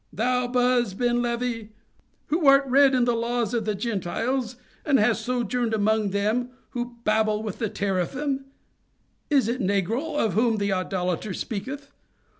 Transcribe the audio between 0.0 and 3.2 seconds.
Thou, Buzi Ben Levi! who art read in the